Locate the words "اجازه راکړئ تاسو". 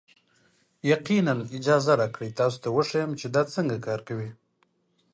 1.57-2.57